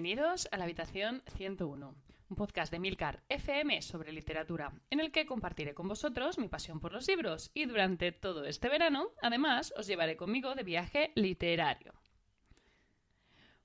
[0.00, 1.92] Bienvenidos a la habitación 101,
[2.28, 6.78] un podcast de Milcar FM sobre literatura, en el que compartiré con vosotros mi pasión
[6.78, 11.94] por los libros y durante todo este verano, además, os llevaré conmigo de viaje literario.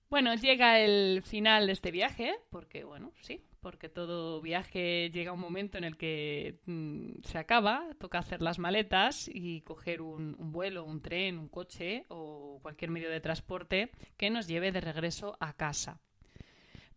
[0.10, 5.40] Bueno, llega el final de este viaje, porque, bueno, sí, porque todo viaje llega un
[5.40, 10.52] momento en el que mm, se acaba, toca hacer las maletas y coger un, un,
[10.52, 15.38] vuelo, un tren, un coche o cualquier medio de transporte que nos lleve de regreso
[15.40, 16.02] a casa.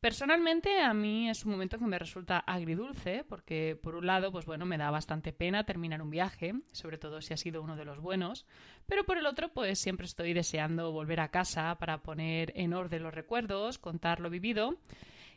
[0.00, 4.44] Personalmente a mí es un momento que me resulta agridulce porque por un lado pues
[4.44, 7.86] bueno me da bastante pena terminar un viaje, sobre todo si ha sido uno de
[7.86, 8.46] los buenos,
[8.86, 13.02] pero por el otro pues siempre estoy deseando volver a casa para poner en orden
[13.02, 14.76] los recuerdos, contar lo vivido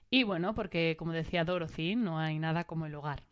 [0.10, 3.29] y bueno, porque como decía Dorothy, no hay nada como el hogar.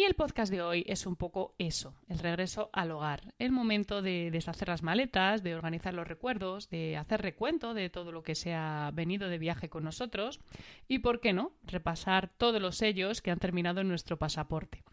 [0.00, 4.00] Y el podcast de hoy es un poco eso, el regreso al hogar, el momento
[4.00, 8.34] de deshacer las maletas, de organizar los recuerdos, de hacer recuento de todo lo que
[8.34, 10.40] se ha venido de viaje con nosotros
[10.88, 14.84] y, ¿por qué no?, repasar todos los sellos que han terminado en nuestro pasaporte.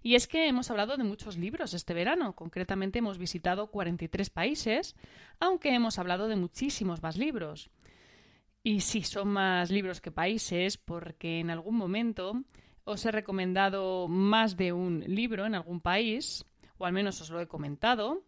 [0.00, 4.94] Y es que hemos hablado de muchos libros este verano, concretamente hemos visitado 43 países,
[5.40, 7.68] aunque hemos hablado de muchísimos más libros.
[8.62, 12.44] Y sí, son más libros que países, porque en algún momento
[12.88, 16.46] os he recomendado más de un libro en algún país,
[16.78, 18.24] o al menos os lo he comentado.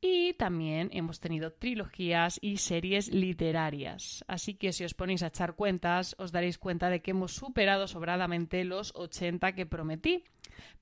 [0.00, 4.24] Y también hemos tenido trilogías y series literarias.
[4.28, 7.88] Así que si os ponéis a echar cuentas, os daréis cuenta de que hemos superado
[7.88, 10.22] sobradamente los 80 que prometí.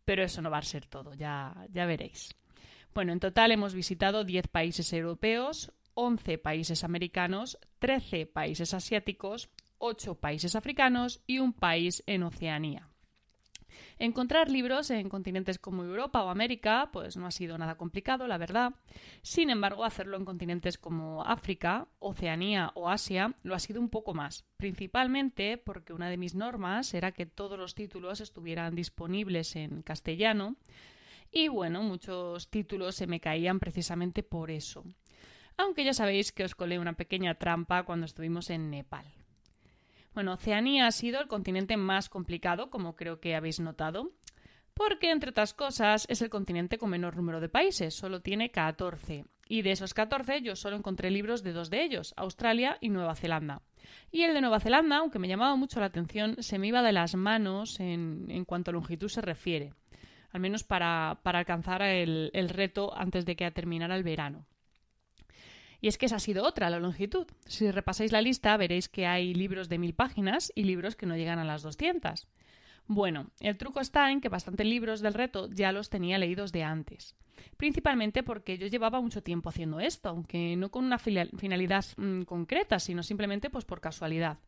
[0.05, 2.37] Pero eso no va a ser todo, ya, ya veréis.
[2.93, 10.17] Bueno, en total hemos visitado 10 países europeos, 11 países americanos, 13 países asiáticos, 8
[10.17, 12.91] países africanos y un país en Oceanía.
[13.99, 18.39] Encontrar libros en continentes como Europa o América, pues no ha sido nada complicado, la
[18.39, 18.75] verdad.
[19.23, 24.15] Sin embargo, hacerlo en continentes como África, Oceanía o Asia lo ha sido un poco
[24.15, 29.83] más, principalmente porque una de mis normas era que todos los títulos estuvieran disponibles en
[29.83, 30.57] castellano
[31.31, 34.85] y bueno, muchos títulos se me caían precisamente por eso
[35.57, 39.07] aunque ya sabéis que os colé una pequeña trampa cuando estuvimos en Nepal.
[40.15, 44.13] Bueno, Oceanía ha sido el continente más complicado, como creo que habéis notado,
[44.73, 49.25] porque, entre otras cosas, es el continente con menor número de países, solo tiene 14.
[49.49, 53.17] Y de esos 14 yo solo encontré libros de dos de ellos, Australia y Nueva
[53.17, 53.63] Zelanda.
[54.13, 56.93] Y el de Nueva Zelanda, aunque me llamaba mucho la atención, se me iba de
[56.93, 59.75] las manos en, en cuanto a longitud se refiere,
[60.31, 64.47] al menos para, para alcanzar el, el reto antes de que terminara el verano.
[65.85, 67.27] Y es que esa ha sido otra, la longitud.
[67.45, 71.15] Si repasáis la lista veréis que hay libros de mil páginas y libros que no
[71.15, 72.27] llegan a las 200.
[72.87, 76.63] Bueno, el truco está en que bastantes libros del reto ya los tenía leídos de
[76.63, 77.15] antes.
[77.59, 82.79] Principalmente porque yo llevaba mucho tiempo haciendo esto, aunque no con una finalidad mm, concreta,
[82.79, 84.39] sino simplemente pues por casualidad.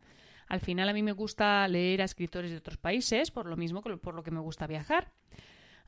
[0.48, 3.82] Al final a mí me gusta leer a escritores de otros países, por lo mismo
[3.82, 5.12] por lo que me gusta viajar.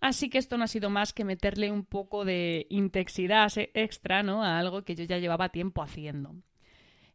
[0.01, 4.45] Así que esto no ha sido más que meterle un poco de intensidad extra ¿no?
[4.45, 6.35] a algo que yo ya llevaba tiempo haciendo.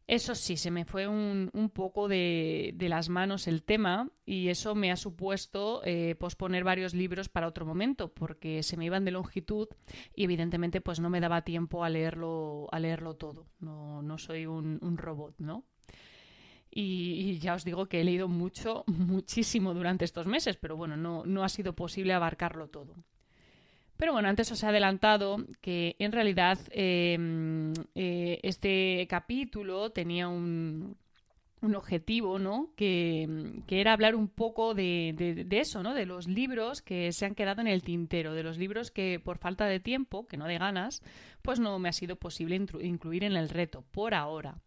[0.05, 4.91] Eso sí, se me fue un, poco de, las manos el tema y eso me
[4.91, 9.69] ha supuesto eh, posponer varios libros para otro momento porque se me iban de longitud
[10.13, 13.47] y evidentemente pues no me daba tiempo a leerlo, a leerlo todo.
[13.59, 15.63] No, no soy un robot, ¿no?
[16.75, 21.25] Y, ya os digo que he leído mucho, muchísimo durante estos meses, pero bueno, no,
[21.25, 22.95] no ha sido posible abarcarlo todo.
[23.97, 30.97] Pero bueno, antes os he adelantado que en realidad em, eh, este capítulo tenía un,
[31.61, 32.71] un objetivo, ¿no?
[32.75, 35.93] Que, que, era hablar un poco de, de, de, eso, ¿no?
[35.93, 39.37] De los libros que se han quedado en el tintero, de los libros que por
[39.37, 41.01] falta de tiempo, que no de ganas,
[41.41, 44.57] pues no me ha sido posible incluir en el reto, por ahora.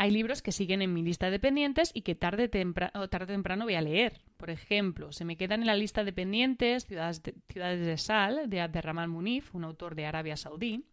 [0.00, 2.48] Hay libros que siguen en mi lista de pendientes y que tarde,
[2.94, 4.20] o tarde temprano voy a leer.
[4.36, 8.48] Por ejemplo, se me quedan en la lista de pendientes Ciudades de, Ciudades de Sal,
[8.48, 10.84] de Abderrahman Munif, un autor de Arabia Saudí.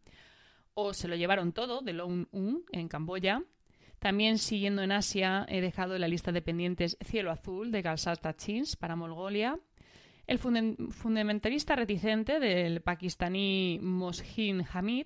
[0.74, 3.44] O Se lo llevaron todo, de Lone Un, en Camboya.
[4.00, 8.22] También, siguiendo en Asia, he dejado en la lista de pendientes Cielo Azul, de Galsat
[8.22, 9.60] Tachins, para Mongolia.
[10.26, 15.06] El fundamentalista reticente del pakistaní Moshin Hamid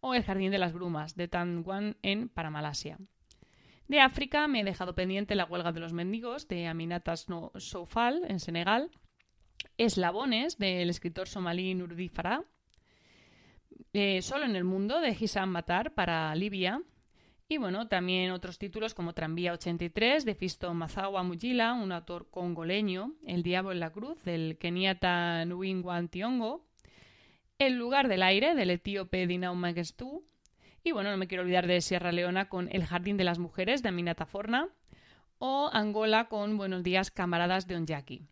[0.00, 2.98] o El Jardín de las Brumas de Tan Wan en para Malasia.
[3.92, 8.22] De África me he dejado pendiente la huelga de los mendigos de Aminatas no Soufal
[8.26, 8.90] en Senegal,
[9.76, 12.42] Eslabones del escritor somalí Nurdi Farah,
[13.92, 16.80] eh, Solo en el mundo de Hisham Matar para Libia.
[17.48, 23.12] Y bueno, también otros títulos como Tranvía 83 de Fisto Mazawa Mujila, un autor congoleño,
[23.26, 26.64] El diablo en la cruz del keniata Nwingwan Tiongo,
[27.58, 30.24] El lugar del aire del etíope Dinao Mengistu
[30.84, 33.82] Y bueno, no me quiero olvidar de Sierra Leona con El Jardín de las Mujeres
[33.82, 34.68] de Aminata Forna
[35.38, 38.22] o Angola con Buenos días, camaradas de Onyaki.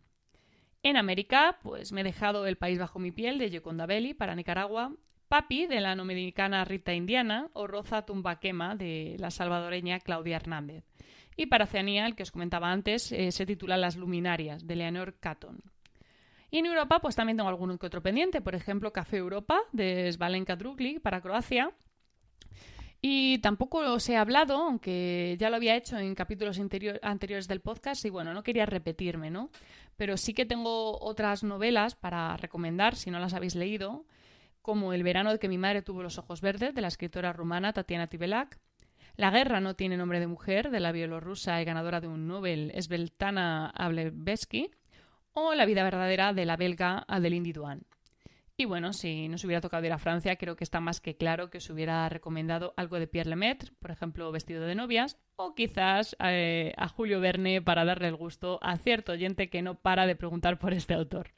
[0.83, 4.35] En América, pues me he dejado El país bajo mi piel de Yoconda Belli para
[4.35, 4.93] Nicaragua,
[5.29, 10.85] Papi de la dominicana Rita Indiana o Roza Tumbaquema de la salvadoreña Claudia Hernández.
[11.37, 15.15] Y para Oceanía, el que os comentaba antes, eh, se titula Las luminarias de Leonor
[15.21, 15.63] Catton.
[16.51, 18.41] Y en Europa, pues también tengo algún que otro pendiente.
[18.41, 21.73] Por ejemplo, Café Europa de Svalenka Drugli para Croacia.
[23.03, 26.61] Y tampoco os he hablado, aunque ya lo había hecho en capítulos
[27.03, 29.51] anteriores del podcast, y bueno, no quería repetirme, ¿no?
[29.97, 34.05] Pero sí que tengo otras novelas para recomendar, si no las habéis leído,
[34.61, 37.73] como El verano de que mi madre tuvo los ojos verdes, de la escritora rumana
[37.73, 38.59] Tatiana Tibelak,
[39.17, 42.71] La guerra no tiene nombre de mujer, de la bielorrusa y ganadora de un Nobel
[42.79, 44.71] Sveltana Ablevsky,
[45.33, 47.83] o La vida verdadera, de la belga Adeline Didouan.
[48.61, 51.17] Y bueno, si no se hubiera tocado ir a Francia, creo que está más que
[51.17, 55.55] claro que os hubiera recomendado algo de Pierre Lemaitre, por ejemplo, Vestido de novias, o
[55.55, 60.07] quizás eh, a Julio Verne para darle el gusto a cierto oyente que no para
[60.07, 61.31] de preguntar por este autor.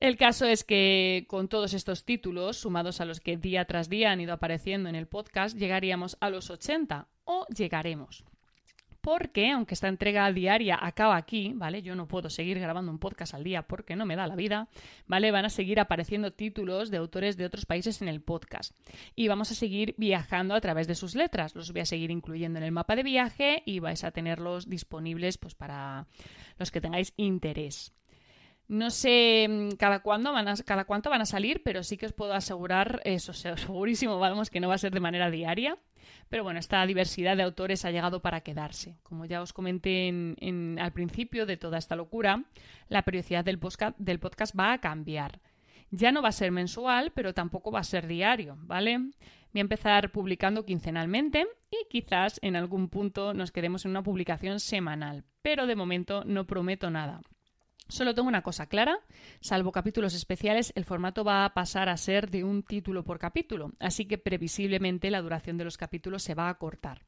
[0.00, 4.10] El caso es que con todos estos títulos, sumados a los que día tras día
[4.10, 8.24] han ido apareciendo en el podcast, llegaríamos a los 80 o llegaremos
[9.06, 11.80] porque, aunque esta entrega diaria acaba aquí, ¿vale?
[11.80, 14.68] Yo no puedo seguir grabando un podcast al día porque no me da la vida,
[15.06, 15.30] ¿vale?
[15.30, 18.74] Van a seguir apareciendo títulos de autores de otros países en el podcast.
[19.14, 21.54] Y vamos a seguir viajando a través de sus letras.
[21.54, 25.38] Los voy a seguir incluyendo en el mapa de viaje y vais a tenerlos disponibles
[25.38, 26.08] pues, para
[26.58, 27.92] los que tengáis interés.
[28.68, 32.06] No sé mm, cada cuándo van a, cada cuánto van a salir, pero sí que
[32.06, 35.78] os puedo asegurar, eso segurísimo, vamos, que no va a ser de manera diaria.
[36.28, 38.96] Pero bueno, esta diversidad de autores ha llegado para quedarse.
[39.02, 42.44] Como ya os comenté en, al principio de toda esta locura,
[42.88, 45.40] la periodicidad del podcast, del podcast va a cambiar.
[45.90, 48.98] Ya no va a ser mensual, pero tampoco va a ser diario, ¿vale?
[48.98, 54.58] Voy a empezar publicando quincenalmente y quizás en algún punto nos quedemos en una publicación
[54.58, 57.20] semanal, pero de momento no prometo nada.
[57.88, 58.98] Solo tengo una cosa clara,
[59.40, 63.72] salvo capítulos especiales, el formato va a pasar a ser de un título por capítulo,
[63.78, 67.02] así que previsiblemente la duración de los capítulos se va a cortar.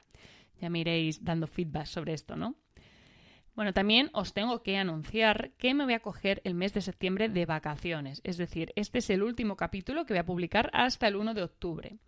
[0.60, 2.54] Ya me iréis dando feedback sobre esto, ¿no?
[3.56, 7.28] Bueno, también os tengo que anunciar que me voy a coger el mes de septiembre
[7.28, 11.16] de vacaciones, es decir, este es el último capítulo que voy a publicar hasta el
[11.16, 11.98] 1 de octubre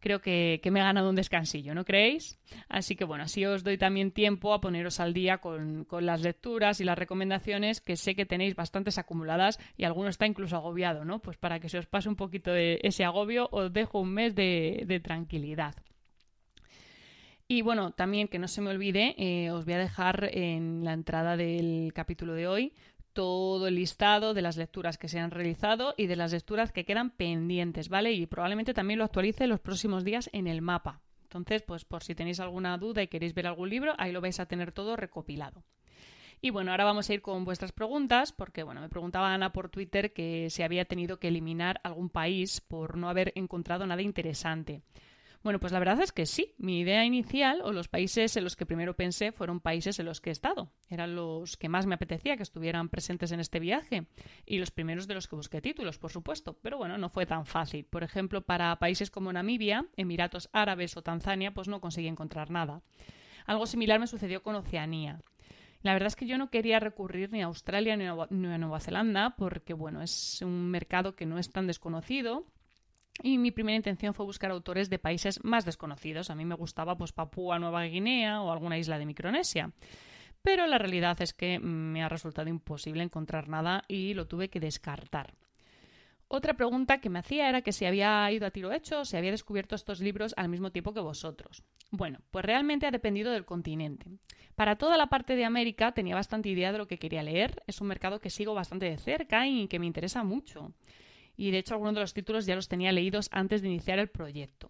[0.00, 2.38] creo que, me he ganado un descansillo, ¿no creéis?
[2.68, 6.80] Así que bueno, así os doy también tiempo a poneros al día con, las lecturas
[6.80, 11.20] y las recomendaciones que sé que tenéis bastantes acumuladas y alguno está incluso agobiado, ¿no?
[11.20, 14.34] Pues para que se os pase un poquito de ese agobio os dejo un mes
[14.34, 15.74] de, tranquilidad.
[17.46, 20.92] Y bueno, también que no se me olvide, eh, os voy a dejar en la
[20.92, 22.72] entrada del capítulo de hoy
[23.12, 26.84] todo el listado de las lecturas que se han realizado y de las lecturas que
[26.84, 28.12] quedan pendientes, ¿vale?
[28.12, 31.00] Y probablemente también lo actualice los próximos días en el mapa.
[31.22, 34.40] Entonces, pues por si tenéis alguna duda y queréis ver algún libro, ahí lo vais
[34.40, 35.62] a tener todo recopilado.
[36.42, 39.68] Y bueno, ahora vamos a ir con vuestras preguntas, porque bueno, me preguntaba Ana por
[39.68, 44.82] Twitter que se había tenido que eliminar algún país por no haber encontrado nada interesante.
[45.42, 46.54] Bueno, pues la verdad es que sí.
[46.58, 50.20] Mi idea inicial, o los países en los que primero pensé, fueron países en los
[50.20, 50.70] que he estado.
[50.90, 54.06] Eran los que más me apetecía que estuvieran presentes en este viaje.
[54.44, 56.58] Y los primeros de los que busqué títulos, por supuesto.
[56.60, 57.86] Pero bueno, no fue tan fácil.
[57.86, 62.82] Por ejemplo, para países como Namibia, Emiratos Árabes o Tanzania, pues no conseguí encontrar nada.
[63.46, 65.22] Algo similar me sucedió con Oceanía.
[65.82, 69.34] La verdad es que yo no quería recurrir ni a Australia ni a Nueva Zelanda
[69.38, 72.44] porque, bueno, es un mercado que no es tan desconocido
[73.22, 76.30] y mi primera intención fue buscar autores de países más desconocidos.
[76.30, 79.72] A mí me gustaba pues Papúa Nueva Guinea o alguna isla de Micronesia.
[80.42, 84.60] Pero la realidad es que me ha resultado imposible encontrar nada y lo tuve que
[84.60, 85.34] descartar.
[86.32, 89.16] Otra pregunta que me hacía era que si había ido a tiro hecho o si
[89.16, 91.64] había descubierto estos libros al mismo tiempo que vosotros.
[91.90, 94.06] Bueno, pues realmente ha dependido del continente.
[94.54, 97.64] Para toda la parte de América tenía bastante idea de lo que quería leer.
[97.66, 100.72] Es un mercado que sigo bastante de cerca y que me interesa mucho
[101.40, 104.08] y de hecho algunos de los títulos ya los tenía leídos antes de iniciar el
[104.08, 104.68] proyecto.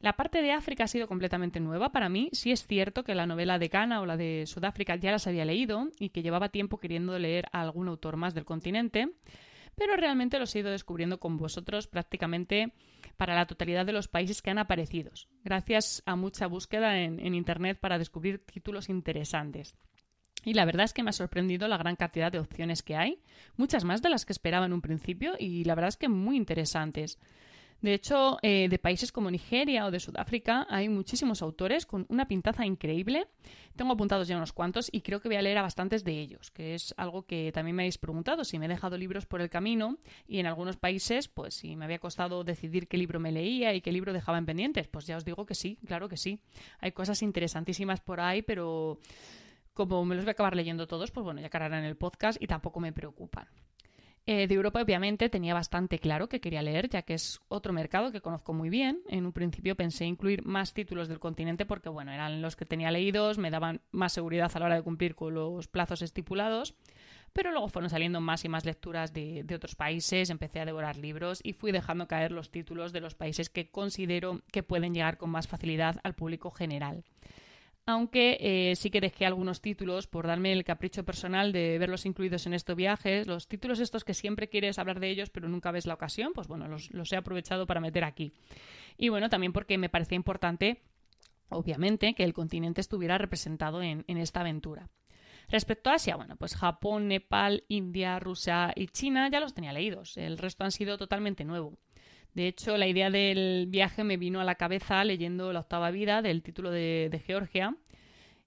[0.00, 2.28] La parte de África ha sido completamente nueva para mí.
[2.32, 5.46] Sí es cierto que la novela de Ghana o la de Sudáfrica ya las había
[5.46, 9.08] leído y que llevaba tiempo queriendo leer a algún autor más del continente,
[9.76, 12.74] pero realmente los he ido descubriendo con vosotros prácticamente
[13.16, 15.12] para la totalidad de los países que han aparecido,
[15.42, 19.74] gracias a mucha búsqueda en, en Internet para descubrir títulos interesantes.
[20.44, 23.18] Y la verdad es que me ha sorprendido la gran cantidad de opciones que hay,
[23.56, 26.36] muchas más de las que esperaba en un principio y la verdad es que muy
[26.36, 27.18] interesantes.
[27.82, 32.28] De hecho, eh, de países como Nigeria o de Sudáfrica hay muchísimos autores con una
[32.28, 33.26] pintaza increíble.
[33.74, 36.50] Tengo apuntados ya unos cuantos y creo que voy a leer a bastantes de ellos,
[36.50, 39.48] que es algo que también me habéis preguntado, si me he dejado libros por el
[39.48, 39.96] camino
[40.28, 43.80] y en algunos países, pues si me había costado decidir qué libro me leía y
[43.80, 46.38] qué libro dejaba en pendientes, pues ya os digo que sí, claro que sí.
[46.80, 48.98] Hay cosas interesantísimas por ahí, pero
[49.88, 52.46] como me los voy a acabar leyendo todos, pues bueno, ya cargarán el podcast y
[52.46, 53.46] tampoco me preocupan.
[54.26, 58.12] Eh, de Europa, obviamente, tenía bastante claro que quería leer, ya que es otro mercado
[58.12, 59.00] que conozco muy bien.
[59.08, 62.90] En un principio pensé incluir más títulos del continente porque, bueno, eran los que tenía
[62.90, 66.74] leídos, me daban más seguridad a la hora de cumplir con los plazos estipulados.
[67.32, 71.40] Pero luego fueron saliendo más y más lecturas de otros países, empecé a devorar libros
[71.42, 75.30] y fui dejando caer los títulos de los países que considero que pueden llegar con
[75.30, 77.04] más facilidad al público general
[77.86, 82.46] aunque eh, sí que dejé algunos títulos por darme el capricho personal de verlos incluidos
[82.46, 83.26] en estos viajes.
[83.26, 86.48] Los títulos estos que siempre quieres hablar de ellos pero nunca ves la ocasión, pues
[86.48, 88.32] bueno, los, he aprovechado para meter aquí.
[88.96, 90.82] Y bueno, también porque me parecía importante,
[91.48, 94.88] obviamente, que el continente estuviera representado en, en esta aventura.
[95.48, 100.16] Respecto a Asia, bueno, pues Japón, Nepal, India, Rusia y China ya los tenía leídos.
[100.16, 101.76] El resto han sido totalmente nuevo.
[102.34, 106.22] De hecho, la idea del viaje me vino a la cabeza leyendo La octava vida
[106.22, 107.74] del título de, Georgia.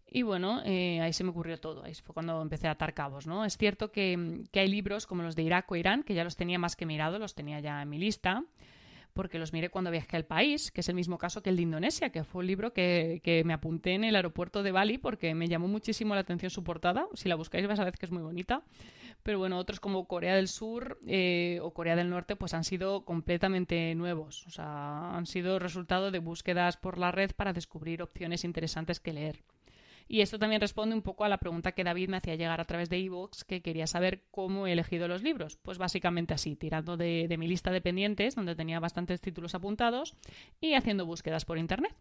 [0.10, 1.84] Y bueno, eh, ahí se me ocurrió todo.
[1.84, 3.46] Ahí fue cuando empecé a atar cabos, ¿no?
[3.46, 6.38] Es cierto que, que hay libros como los de Irak o Irán, que ya los
[6.38, 8.44] tenía más que mirado, los tenía ya en mi lista
[9.14, 11.62] porque los miré cuando viajé al país, que es el mismo caso que el de
[11.62, 15.48] Indonesia, que fue un libro que, me apunté en el aeropuerto de Bali porque me
[15.48, 17.08] llamó muchísimo la atención su portada.
[17.14, 18.64] Si la buscáis vais a ver que es muy bonita.
[19.22, 23.06] Pero bueno, otros como Corea del Sur eh, o Corea del Norte pues han sido
[23.06, 24.46] completamente nuevos.
[24.48, 29.14] O sea, han sido resultado de búsquedas por la red para descubrir opciones interesantes que
[29.14, 29.44] leer.
[30.14, 32.66] Y esto también responde un poco a la pregunta que David me hacía llegar a
[32.66, 35.58] través de iVoox, que quería saber cómo he elegido los libros.
[35.58, 40.16] Pues básicamente así, tirando de, mi lista de pendientes, donde tenía bastantes títulos apuntados,
[40.62, 41.96] y haciendo búsquedas por Internet.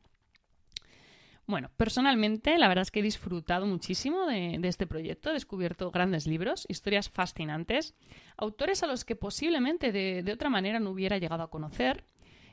[1.47, 6.27] Bueno, personalmente la verdad es que he disfrutado muchísimo de, este proyecto, he descubierto grandes
[6.27, 7.95] libros, historias fascinantes,
[8.37, 12.05] autores a los que posiblemente de, otra manera no hubiera llegado a conocer.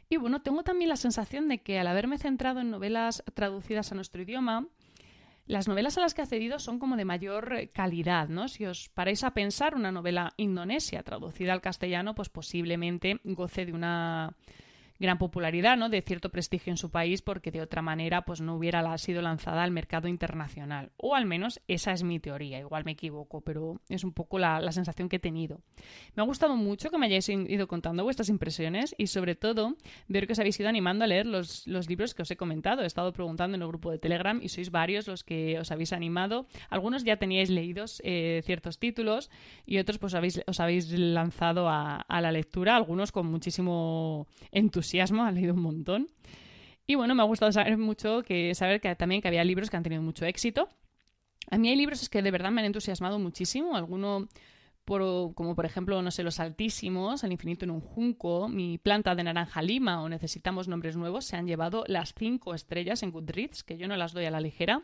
[0.07, 3.95] Y bueno, tengo también la sensación de que al haberme centrado en novelas traducidas a
[3.95, 4.65] nuestro idioma,
[5.49, 8.47] las novelas a las que he accedido son como de mayor eh, calidad, ¿no?
[8.47, 13.73] Si os paráis a pensar, una novela indonesia traducida al castellano, pues posiblemente goce de
[13.73, 14.35] una
[14.99, 15.89] gran popularidad, ¿no?
[15.89, 19.63] De cierto prestigio en su país porque de otra manera pues no hubiera sido lanzada
[19.63, 20.91] al mercado internacional.
[20.97, 24.69] O al menos esa es mi teoría, igual me equivoco, pero es un poco la,
[24.71, 25.61] sensación que he tenido.
[26.15, 29.75] Me ha gustado mucho que me hayáis ido contando vuestras impresiones y sobre todo
[30.07, 32.83] ver que os habéis ido animando a leer los, libros que os he comentado.
[32.83, 35.93] He estado preguntando en el grupo de Telegram y sois varios los que os habéis
[35.93, 36.45] animado.
[36.69, 39.31] Algunos ya teníais leídos eh, ciertos títulos
[39.65, 44.88] y otros pues habéis, os habéis lanzado a, a la lectura, algunos con muchísimo entusiasmo
[44.89, 46.09] entusiasmo, leído un montón.
[46.87, 49.77] Y bueno, me ha gustado saber mucho que saber que también que había libros que
[49.77, 50.69] han tenido mucho éxito.
[51.51, 53.75] A mí hay libros que de verdad me han entusiasmado muchísimo.
[53.75, 54.27] Alguno
[54.89, 59.23] como por ejemplo, no sé, Los Altísimos, El Infinito en un Junco, Mi Planta de
[59.23, 63.77] Naranja Lima o Necesitamos Nombres Nuevos se han llevado las cinco estrellas en Goodreads, que
[63.77, 64.81] yo no las doy a la ligera.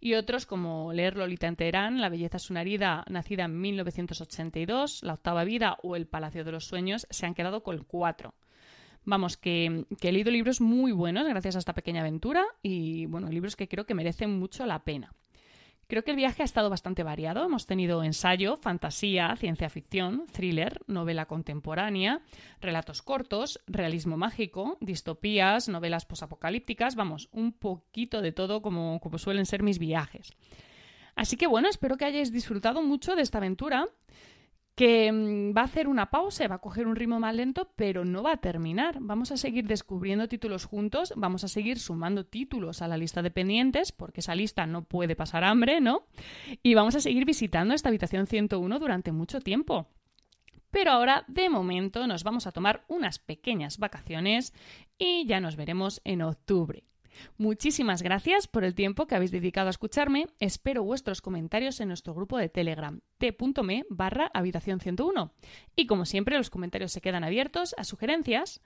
[0.00, 5.02] Y otros como Leer Lolita en Teherán, La Belleza es una herida, nacida en 1982,
[5.02, 8.34] La Octava Vida o El Palacio de los Sueños se han quedado con cuatro.
[9.04, 13.56] Vamos, que, he leído libros muy buenos gracias a esta pequeña aventura y, bueno, libros
[13.56, 15.12] que creo que merecen mucho la pena.
[15.88, 17.44] Creo que el viaje ha estado bastante variado.
[17.44, 22.22] Hemos tenido ensayo, fantasía, ciencia ficción, thriller, novela contemporánea,
[22.60, 29.44] relatos cortos, realismo mágico, distopías, novelas posapocalípticas, vamos, un poquito de todo como, como suelen
[29.44, 30.32] ser mis viajes.
[31.14, 33.86] Así que bueno, espero que hayáis disfrutado mucho de esta aventura
[34.74, 38.04] que mm, va a hacer una pausa, va a coger un ritmo más lento, pero
[38.04, 38.98] no va a terminar.
[39.00, 43.30] Vamos a seguir descubriendo títulos juntos, vamos a seguir sumando títulos a la lista de
[43.30, 46.06] pendientes, porque esa lista no puede pasar hambre, ¿no?
[46.62, 49.88] Y vamos a seguir visitando esta habitación 101 durante mucho tiempo.
[50.70, 54.54] Pero ahora, de momento, nos vamos a tomar unas pequeñas vacaciones
[54.96, 56.84] y ya nos veremos en octubre.
[57.38, 60.26] Muchísimas gracias por el tiempo que habéis dedicado a escucharme.
[60.38, 65.32] Espero vuestros comentarios en nuestro grupo de Telegram t.me barra habitación 101.
[65.76, 68.60] Y como siempre, los comentarios se quedan abiertos a sugerencias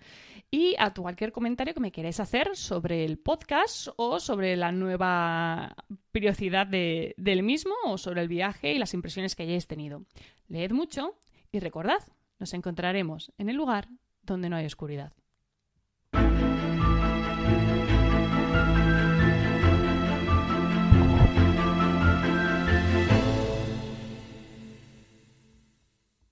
[0.51, 5.77] y a cualquier comentario que me queráis hacer sobre el podcast o sobre la nueva
[6.11, 10.05] periodicidad del mismo o sobre el viaje y las impresiones que hayáis tenido.
[10.49, 11.19] Leed mucho
[11.53, 12.01] y recordad,
[12.39, 13.89] nos encontraremos en el lugar
[14.23, 15.13] donde no hay oscuridad.